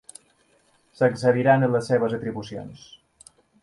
[1.01, 2.93] S'excediran en les seves atribucions.